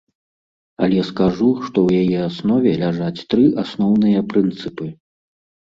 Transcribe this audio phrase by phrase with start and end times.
[0.87, 4.93] Але скажу, што ў яе аснове ляжаць тры асноўныя прынцыпы.